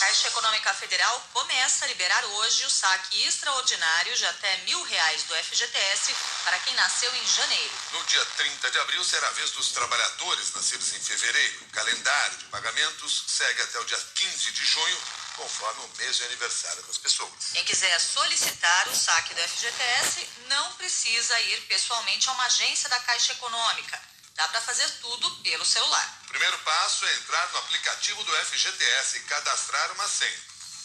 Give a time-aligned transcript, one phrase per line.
[0.00, 5.34] Caixa Econômica Federal começa a liberar hoje o saque extraordinário de até mil reais do
[5.34, 7.74] FGTS para quem nasceu em janeiro.
[7.92, 11.64] No dia 30 de abril será a vez dos trabalhadores nascidos em fevereiro.
[11.64, 14.98] O calendário de pagamentos segue até o dia 15 de junho,
[15.36, 17.52] conforme o mês de aniversário das pessoas.
[17.52, 23.00] Quem quiser solicitar o saque do FGTS não precisa ir pessoalmente a uma agência da
[23.00, 24.00] Caixa Econômica.
[24.34, 26.19] Dá para fazer tudo pelo celular.
[26.30, 30.40] Primeiro passo é entrar no aplicativo do FGTS e cadastrar uma senha.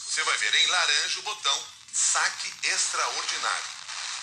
[0.09, 1.63] Você vai ver em laranja o botão
[1.93, 3.65] Saque Extraordinário.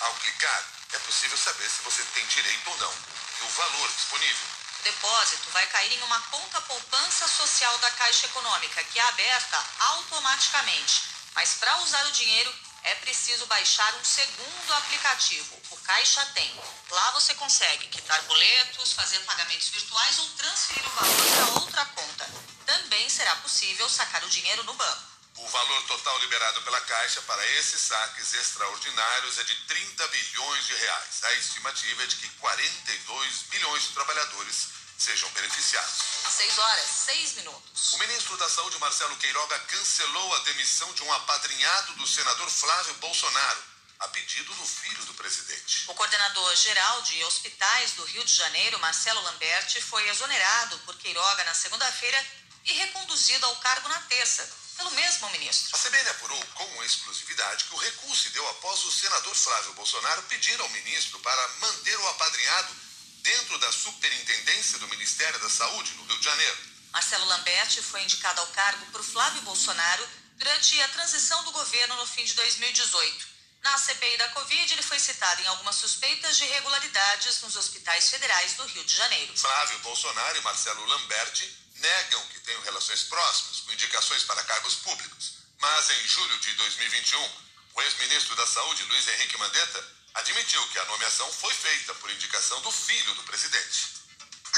[0.00, 2.94] Ao clicar, é possível saber se você tem direito ou não
[3.40, 4.46] e o valor disponível.
[4.80, 9.64] O depósito vai cair em uma conta poupança social da Caixa Econômica, que é aberta
[9.78, 11.04] automaticamente.
[11.36, 12.52] Mas para usar o dinheiro,
[12.84, 16.60] é preciso baixar um segundo aplicativo, o Caixa Tem.
[16.90, 22.30] Lá você consegue quitar boletos, fazer pagamentos virtuais ou transferir o valor para outra conta.
[22.66, 25.12] Também será possível sacar o dinheiro no banco.
[25.36, 30.74] O valor total liberado pela Caixa para esses saques extraordinários é de 30 bilhões de
[30.74, 31.24] reais.
[31.24, 36.12] A estimativa é de que 42 milhões de trabalhadores sejam beneficiados.
[36.30, 37.92] 6 horas, 6 minutos.
[37.94, 42.94] O ministro da Saúde, Marcelo Queiroga, cancelou a demissão de um apadrinhado do senador Flávio
[42.94, 43.64] Bolsonaro,
[43.98, 45.84] a pedido do filho do presidente.
[45.88, 51.44] O coordenador geral de hospitais do Rio de Janeiro, Marcelo Lamberti, foi exonerado por Queiroga
[51.44, 52.26] na segunda-feira
[52.64, 55.76] e reconduzido ao cargo na terça, pelo mesmo ministro.
[55.76, 60.22] A CBN apurou com exclusividade que o recuo se deu após o senador Flávio Bolsonaro
[60.24, 62.81] pedir ao ministro para manter o apadrinhado
[63.22, 66.58] dentro da superintendência do Ministério da Saúde, no Rio de Janeiro.
[66.92, 70.06] Marcelo Lamberti foi indicado ao cargo por Flávio Bolsonaro
[70.36, 73.32] durante a transição do governo no fim de 2018.
[73.62, 78.54] Na CPI da Covid, ele foi citado em algumas suspeitas de irregularidades nos hospitais federais
[78.54, 79.38] do Rio de Janeiro.
[79.38, 85.34] Flávio Bolsonaro e Marcelo Lamberti negam que tenham relações próximas com indicações para cargos públicos.
[85.60, 87.30] Mas em julho de 2021,
[87.74, 92.60] o ex-ministro da Saúde, Luiz Henrique Mandetta, admitiu que a nomeação foi feita por indicação
[92.62, 94.02] do filho do presidente.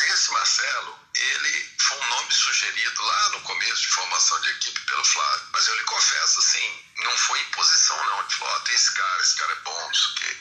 [0.07, 5.05] Esse Marcelo, ele foi um nome sugerido lá no começo de formação de equipe pelo
[5.05, 8.93] Flávio, mas eu lhe confesso assim, não foi imposição não, ele falou, oh, tem esse
[8.93, 10.37] cara, esse cara é bom, isso aqui.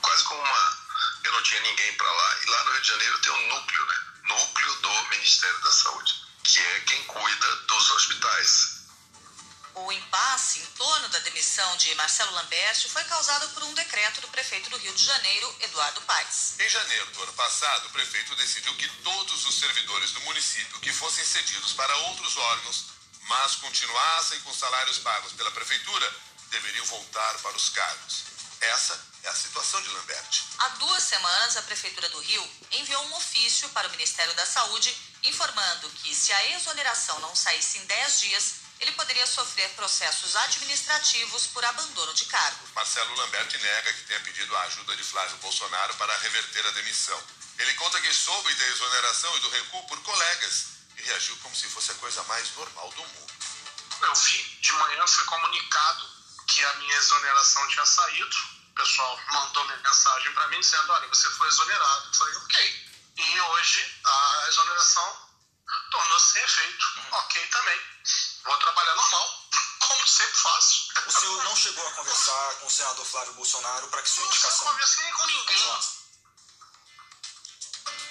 [0.00, 0.86] Quase como uma,
[1.24, 2.36] eu não tinha ninguém para lá.
[2.42, 3.96] E lá no Rio de Janeiro tem um núcleo, né?
[4.24, 6.14] Núcleo do Ministério da Saúde,
[6.44, 8.85] que é quem cuida dos hospitais
[9.76, 14.28] o impasse em torno da demissão de Marcelo Lamberti foi causado por um decreto do
[14.28, 16.54] prefeito do Rio de Janeiro, Eduardo Paes.
[16.58, 20.92] Em janeiro do ano passado, o prefeito decidiu que todos os servidores do município que
[20.92, 22.86] fossem cedidos para outros órgãos,
[23.28, 26.14] mas continuassem com salários pagos pela prefeitura,
[26.50, 28.24] deveriam voltar para os cargos.
[28.60, 30.44] Essa é a situação de Lamberti.
[30.58, 34.96] Há duas semanas, a Prefeitura do Rio enviou um ofício para o Ministério da Saúde
[35.22, 41.46] informando que, se a exoneração não saísse em 10 dias, ele poderia sofrer processos administrativos
[41.48, 42.68] por abandono de cargo.
[42.74, 47.22] Marcelo Lamberti nega que tenha pedido a ajuda de Flávio Bolsonaro para reverter a demissão.
[47.58, 50.66] Ele conta que soube da exoneração e do recuo por colegas
[50.96, 53.32] e reagiu como se fosse a coisa mais normal do mundo.
[54.02, 56.10] Eu vi, de manhã foi comunicado
[56.46, 58.36] que a minha exoneração tinha saído.
[58.70, 62.08] O pessoal mandou mensagem para mim dizendo: olha, você foi exonerado.
[62.08, 62.86] Eu falei: ok.
[63.16, 65.28] E hoje a exoneração
[65.90, 66.86] tornou-se sem efeito.
[67.10, 67.80] Ok também
[68.46, 69.48] vou trabalhar normal,
[69.80, 70.88] como sempre faço.
[71.06, 74.66] O senhor não chegou a conversar com o senador Flávio Bolsonaro para que sua indicação.
[74.66, 75.80] Não conversei com ninguém.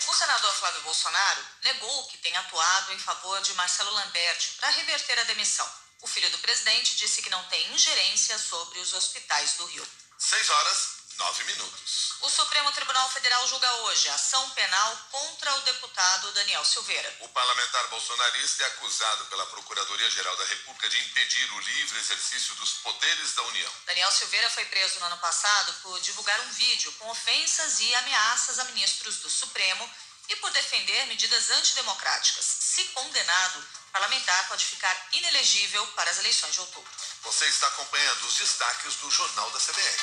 [0.08, 5.20] O senador Flávio Bolsonaro negou que tenha atuado em favor de Marcelo Lamberti para reverter
[5.20, 5.70] a demissão.
[6.02, 9.88] O filho do presidente disse que não tem ingerência sobre os hospitais do Rio.
[10.18, 12.16] Seis horas, nove minutos.
[12.22, 17.18] O Supremo Tribunal Federal julga hoje ação penal contra o deputado Daniel Silveira.
[17.22, 22.74] O parlamentar bolsonarista é acusado pela Procuradoria-Geral da República de impedir o livre exercício dos
[22.76, 23.72] poderes da União.
[23.86, 28.60] Daniel Silveira foi preso no ano passado por divulgar um vídeo com ofensas e ameaças
[28.60, 29.90] a ministros do Supremo
[30.28, 32.46] e por defender medidas antidemocráticas.
[32.46, 36.92] Se condenado, o parlamentar pode ficar inelegível para as eleições de outubro.
[37.24, 39.98] Você está acompanhando os destaques do Jornal da CBN.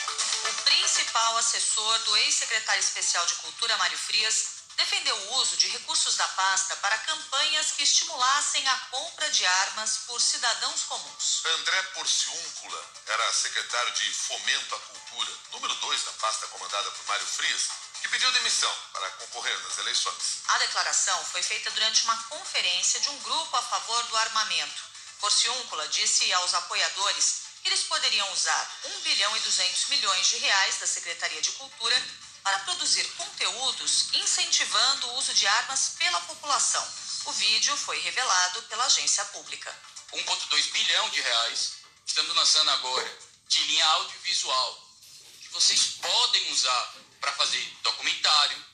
[1.13, 4.47] O principal assessor do ex-secretário especial de Cultura, Mário Frias,
[4.79, 9.99] defendeu o uso de recursos da pasta para campanhas que estimulassem a compra de armas
[10.07, 11.45] por cidadãos comuns.
[11.45, 17.27] André Porciúncula era secretário de Fomento à Cultura, número 2 da pasta comandada por Mário
[17.27, 17.69] Frias,
[18.01, 20.41] que pediu demissão para concorrer nas eleições.
[20.49, 24.83] A declaração foi feita durante uma conferência de um grupo a favor do armamento.
[25.21, 30.87] Porciúncula disse aos apoiadores eles poderiam usar 1 bilhão e 200 milhões de reais da
[30.87, 31.97] Secretaria de Cultura
[32.43, 36.87] para produzir conteúdos incentivando o uso de armas pela população.
[37.27, 39.75] O vídeo foi revelado pela agência pública.
[40.13, 41.73] 1,2 bilhão de reais
[42.05, 43.19] estamos lançando agora
[43.49, 44.89] de linha audiovisual
[45.41, 48.65] que vocês podem usar para fazer documentário,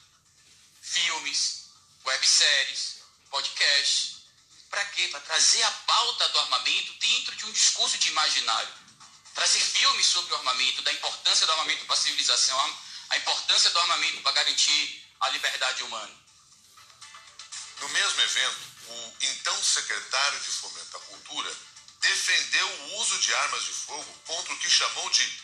[0.80, 1.66] filmes,
[2.04, 2.96] webséries,
[3.30, 4.16] podcast.
[4.70, 5.08] Para quê?
[5.08, 8.74] Para trazer a pauta do armamento dentro de um discurso de imaginário.
[9.38, 12.78] Trazer filmes sobre o armamento, da importância do armamento para a civilização,
[13.10, 16.12] a importância do armamento para garantir a liberdade humana.
[17.80, 18.58] No mesmo evento,
[18.88, 21.56] o então secretário de Fomento à Cultura
[22.00, 25.42] defendeu o uso de armas de fogo contra o que chamou de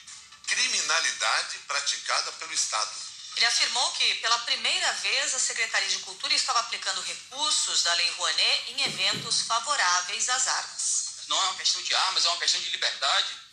[0.49, 2.91] criminalidade praticada pelo Estado.
[3.37, 8.11] Ele afirmou que, pela primeira vez, a Secretaria de Cultura estava aplicando recursos da Lei
[8.17, 11.05] Rouanet em eventos favoráveis às armas.
[11.29, 13.44] Não é uma questão de armas, é uma questão de liberdade,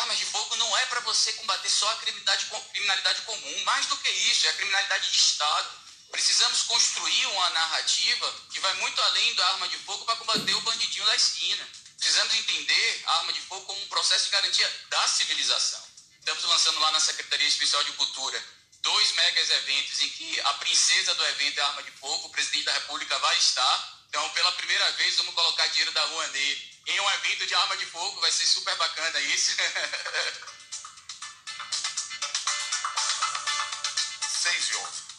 [0.00, 3.64] armas de fogo não é para você combater só a criminalidade, criminalidade comum.
[3.64, 5.68] Mais do que isso, é a criminalidade de Estado.
[6.10, 10.60] Precisamos construir uma narrativa que vai muito além da arma de fogo para combater o
[10.62, 11.68] bandidinho da esquina.
[11.96, 15.82] Precisamos entender a arma de fogo como um processo de garantia da civilização.
[16.18, 18.42] Estamos lançando lá na Secretaria Especial de Cultura
[18.82, 22.30] dois megas eventos em que a princesa do evento é a arma de fogo, o
[22.30, 24.00] presidente da República vai estar.
[24.08, 27.86] Então, pela primeira vez, vamos colocar dinheiro da Rouanet em um evento de arma de
[27.86, 29.52] fogo, vai ser super bacana isso.
[34.42, 35.10] 6 e 11.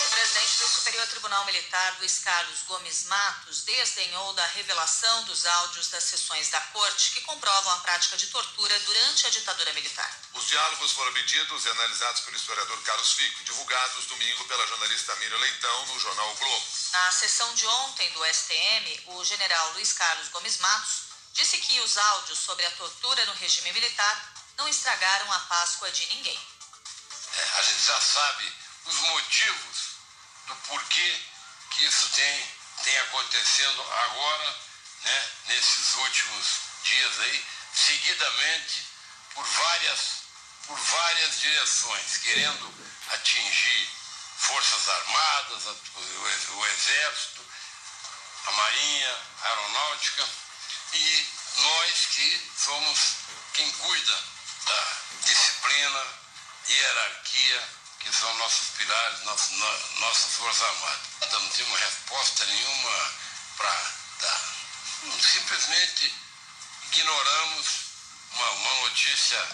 [0.00, 5.88] O presidente do Superior Tribunal Militar, Luiz Carlos Gomes Matos, desdenhou da revelação dos áudios
[5.88, 10.19] das sessões da corte que comprovam a prática de tortura durante a ditadura militar.
[10.34, 15.38] Os diálogos foram obtidos e analisados pelo historiador Carlos Fico, divulgados domingo pela jornalista Miriam
[15.38, 16.66] Leitão no jornal o Globo.
[16.92, 21.96] Na sessão de ontem do STM, o general Luiz Carlos Gomes Matos disse que os
[21.96, 26.38] áudios sobre a tortura no regime militar não estragaram a Páscoa de ninguém.
[27.36, 28.52] É, a gente já sabe
[28.86, 29.78] os motivos
[30.46, 31.20] do porquê
[31.70, 32.54] que isso tem,
[32.84, 34.60] tem acontecendo agora,
[35.02, 36.46] né, nesses últimos
[36.82, 38.86] dias aí, seguidamente
[39.34, 40.19] por várias,
[40.70, 42.74] por várias direções, querendo
[43.08, 43.90] atingir
[44.38, 47.44] Forças Armadas, o, Exército,
[48.46, 50.28] a Marinha, a Aeronáutica
[50.92, 51.26] e
[51.56, 52.98] nós que somos
[53.54, 54.18] quem cuida
[54.66, 56.06] da disciplina,
[56.68, 57.68] hierarquia,
[57.98, 61.00] que são nossos pilares, nossas, no- nossas Forças Armadas.
[61.32, 63.12] Não temos resposta nenhuma
[63.56, 64.40] para dar.
[65.20, 66.14] Simplesmente
[66.92, 67.66] ignoramos
[68.32, 69.48] uma, uma notícia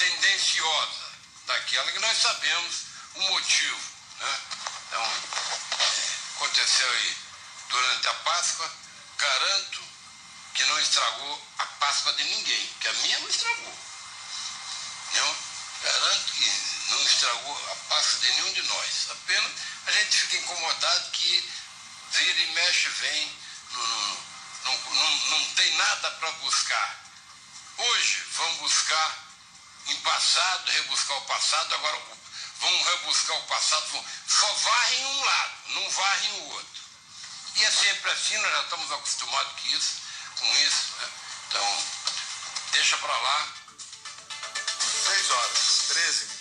[0.00, 1.10] tendenciosa
[1.46, 2.74] daquela que nós sabemos
[3.16, 3.80] o motivo.
[4.18, 4.40] Né?
[4.86, 5.12] Então,
[6.36, 7.16] aconteceu aí
[7.68, 8.72] durante a Páscoa,
[9.18, 9.82] garanto
[10.54, 13.78] que não estragou a Páscoa de ninguém, que a minha não estragou.
[15.12, 15.36] Não?
[15.82, 16.50] Garanto que
[16.90, 19.10] não estragou a Páscoa de nenhum de nós.
[19.10, 19.52] Apenas
[19.86, 21.52] a gente fica incomodado que
[22.12, 23.38] vira e mexe vem,
[23.72, 24.18] não,
[24.64, 27.00] não, não, não, tem nada para buscar.
[27.76, 29.29] Hoje vão buscar
[29.86, 32.00] em passado, rebuscar o passado, agora
[32.60, 36.82] vão rebuscar o passado, vão, só varrem um lado, não varrem o outro.
[37.56, 39.90] E é sempre assim, nós já estamos acostumados com isso,
[40.38, 40.92] com isso.
[40.98, 41.10] Né?
[41.48, 41.84] Então,
[42.72, 43.48] deixa para lá,
[45.04, 46.40] 6 horas, 13 minutos.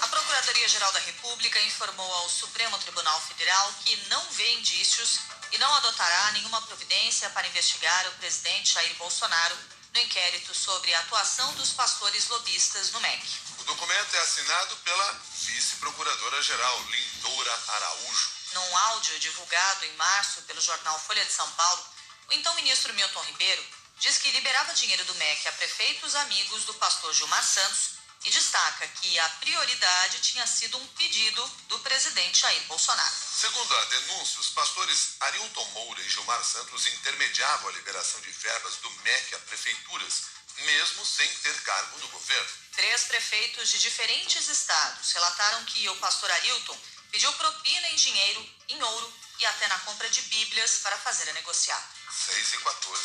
[0.00, 5.18] A Procuradoria-Geral da República informou ao Supremo Tribunal Federal que não vê indícios
[5.50, 9.58] e não adotará nenhuma providência para investigar o presidente Jair Bolsonaro
[9.92, 13.22] no inquérito sobre a atuação dos pastores lobistas no MEC.
[13.58, 18.30] O documento é assinado pela vice-procuradora-geral Lindora Araújo.
[18.54, 21.84] Num áudio divulgado em março pelo jornal Folha de São Paulo,
[22.28, 23.64] o então ministro Milton Ribeiro
[23.98, 28.86] diz que liberava dinheiro do MEC a prefeitos amigos do pastor Gilmar Santos e destaca
[28.88, 33.14] que a prioridade tinha sido um pedido do presidente Jair Bolsonaro.
[33.14, 38.76] Segundo a denúncia, os pastores Arilton Moura e Gilmar Santos intermediavam a liberação de verbas
[38.76, 40.22] do MEC a prefeituras,
[40.58, 42.50] mesmo sem ter cargo no governo.
[42.72, 46.78] Três prefeitos de diferentes estados relataram que o pastor Arilton
[47.10, 51.32] pediu propina em dinheiro, em ouro e até na compra de bíblias para fazer a
[51.32, 51.88] negociata.
[52.10, 53.02] 6 e 14.